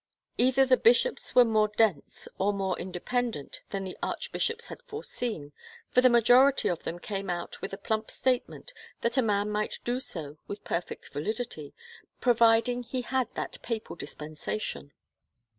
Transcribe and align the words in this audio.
Either 0.39 0.65
the 0.65 0.77
bishops 0.77 1.35
were 1.35 1.45
more 1.45 1.67
dense 1.67 2.27
or 2.39 2.51
more 2.51 2.75
independent 2.79 3.61
than 3.69 3.83
the 3.83 3.95
archbishops 4.01 4.65
had 4.65 4.81
foreseen 4.81 5.51
for 5.91 6.01
the 6.01 6.09
majority 6.09 6.67
of 6.67 6.81
them 6.81 6.97
came 6.97 7.29
out 7.29 7.61
with 7.61 7.71
a 7.71 7.77
plump 7.77 8.09
statement 8.09 8.73
that 9.01 9.15
a 9.19 9.21
man 9.21 9.47
might 9.51 9.77
do 9.83 9.99
so 9.99 10.39
with 10.47 10.63
perfect 10.63 11.13
validity, 11.13 11.71
providing 12.19 12.81
he 12.81 13.01
had 13.03 13.31
that 13.35 13.61
papal 13.61 13.95
dispensation. 13.95 14.91